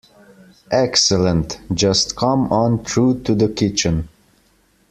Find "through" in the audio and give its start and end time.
2.83-3.21